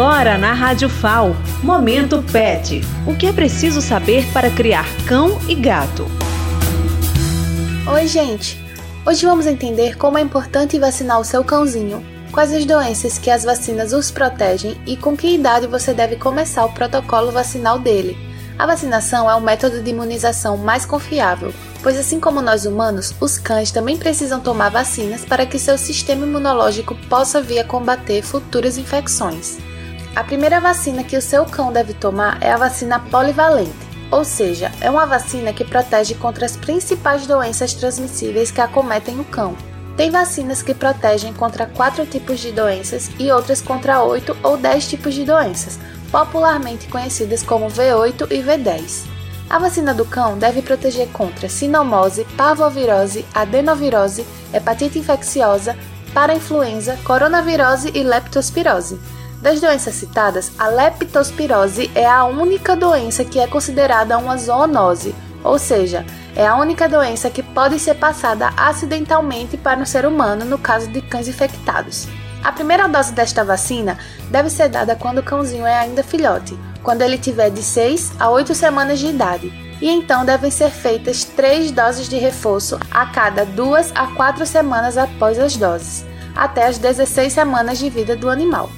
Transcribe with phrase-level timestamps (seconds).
[0.00, 2.80] Agora na Rádio FAO, Momento Pet.
[3.06, 6.06] O que é preciso saber para criar cão e gato?
[7.86, 8.58] Oi, gente!
[9.04, 12.02] Hoje vamos entender como é importante vacinar o seu cãozinho,
[12.32, 16.64] quais as doenças que as vacinas os protegem e com que idade você deve começar
[16.64, 18.16] o protocolo vacinal dele.
[18.58, 23.36] A vacinação é o método de imunização mais confiável, pois assim como nós humanos, os
[23.36, 28.78] cães também precisam tomar vacinas para que seu sistema imunológico possa vir a combater futuras
[28.78, 29.58] infecções.
[30.14, 33.70] A primeira vacina que o seu cão deve tomar é a vacina polivalente,
[34.10, 39.24] ou seja, é uma vacina que protege contra as principais doenças transmissíveis que acometem o
[39.24, 39.56] cão.
[39.96, 44.88] Tem vacinas que protegem contra quatro tipos de doenças e outras contra oito ou dez
[44.88, 45.78] tipos de doenças,
[46.10, 49.04] popularmente conhecidas como V8 e V10.
[49.48, 55.76] A vacina do cão deve proteger contra sinomose, parvovirose, adenovirose, hepatite infecciosa,
[56.12, 58.98] parainfluenza, coronavirose e leptospirose.
[59.40, 65.58] Das doenças citadas, a leptospirose é a única doença que é considerada uma zoonose, ou
[65.58, 66.04] seja,
[66.36, 70.88] é a única doença que pode ser passada acidentalmente para o ser humano no caso
[70.88, 72.06] de cães infectados.
[72.44, 73.98] A primeira dose desta vacina
[74.30, 78.28] deve ser dada quando o cãozinho é ainda filhote, quando ele tiver de 6 a
[78.28, 83.46] 8 semanas de idade, e então devem ser feitas 3 doses de reforço a cada
[83.46, 86.04] 2 a 4 semanas após as doses,
[86.36, 88.68] até as 16 semanas de vida do animal.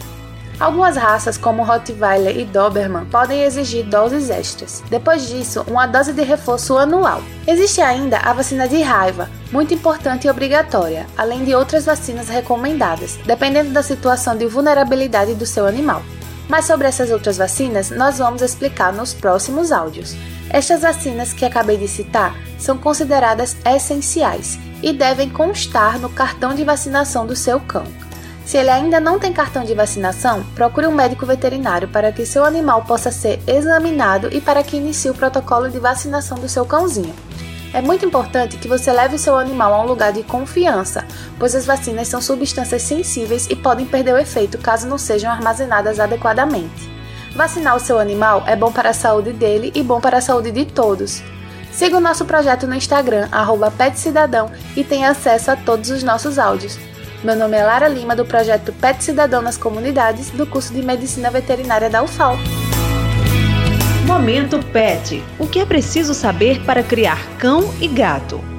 [0.61, 4.83] Algumas raças, como Rottweiler e Doberman, podem exigir doses extras.
[4.89, 7.23] Depois disso, uma dose de reforço anual.
[7.47, 13.19] Existe ainda a vacina de raiva, muito importante e obrigatória, além de outras vacinas recomendadas,
[13.25, 16.03] dependendo da situação de vulnerabilidade do seu animal.
[16.49, 20.15] Mas sobre essas outras vacinas, nós vamos explicar nos próximos áudios.
[20.51, 26.63] Estas vacinas que acabei de citar são consideradas essenciais e devem constar no cartão de
[26.63, 27.85] vacinação do seu cão.
[28.45, 32.45] Se ele ainda não tem cartão de vacinação, procure um médico veterinário para que seu
[32.45, 37.15] animal possa ser examinado e para que inicie o protocolo de vacinação do seu cãozinho.
[37.73, 41.07] É muito importante que você leve seu animal a um lugar de confiança,
[41.39, 45.99] pois as vacinas são substâncias sensíveis e podem perder o efeito caso não sejam armazenadas
[45.99, 46.91] adequadamente.
[47.35, 50.51] Vacinar o seu animal é bom para a saúde dele e bom para a saúde
[50.51, 51.23] de todos.
[51.73, 53.27] Siga o nosso projeto no Instagram,
[53.79, 56.79] PetCidadão, e tenha acesso a todos os nossos áudios.
[57.25, 61.31] Meu nome é Lara Lima, do projeto Pet Cidadão nas Comunidades, do curso de Medicina
[61.31, 62.37] Veterinária da UFAL.
[64.05, 65.23] Momento Pet.
[65.39, 68.52] O que é preciso saber para criar cão e gato?